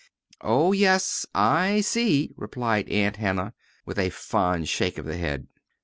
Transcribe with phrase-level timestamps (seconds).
[0.43, 3.53] "Oh, yes, I see," replied Aunt Hannah,
[3.85, 5.45] with a fond shake of the head.